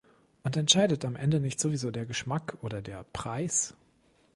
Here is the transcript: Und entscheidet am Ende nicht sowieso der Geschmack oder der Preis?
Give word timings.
Und 0.41 0.57
entscheidet 0.57 1.05
am 1.05 1.15
Ende 1.15 1.39
nicht 1.39 1.59
sowieso 1.59 1.91
der 1.91 2.07
Geschmack 2.07 2.57
oder 2.63 2.81
der 2.81 3.05
Preis? 3.13 3.75